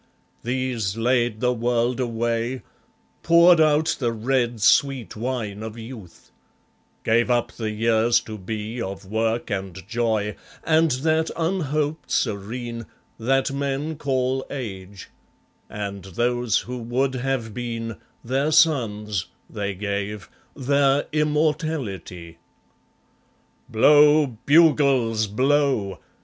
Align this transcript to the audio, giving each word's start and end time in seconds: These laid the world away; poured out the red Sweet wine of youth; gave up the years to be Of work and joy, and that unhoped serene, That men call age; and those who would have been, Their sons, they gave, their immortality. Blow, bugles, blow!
These 0.41 0.97
laid 0.97 1.41
the 1.41 1.53
world 1.53 1.99
away; 1.99 2.63
poured 3.21 3.61
out 3.61 3.97
the 3.99 4.11
red 4.11 4.59
Sweet 4.59 5.15
wine 5.15 5.61
of 5.61 5.77
youth; 5.77 6.31
gave 7.03 7.29
up 7.29 7.51
the 7.51 7.69
years 7.69 8.19
to 8.21 8.39
be 8.39 8.81
Of 8.81 9.05
work 9.05 9.51
and 9.51 9.87
joy, 9.87 10.35
and 10.63 10.89
that 10.89 11.29
unhoped 11.35 12.09
serene, 12.09 12.87
That 13.19 13.51
men 13.51 13.95
call 13.95 14.43
age; 14.49 15.11
and 15.69 16.03
those 16.03 16.61
who 16.61 16.79
would 16.79 17.13
have 17.13 17.53
been, 17.53 17.97
Their 18.23 18.51
sons, 18.51 19.27
they 19.47 19.75
gave, 19.75 20.31
their 20.55 21.05
immortality. 21.13 22.39
Blow, 23.69 24.35
bugles, 24.47 25.27
blow! 25.27 25.99